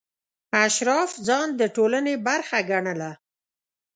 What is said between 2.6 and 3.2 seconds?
ګڼله.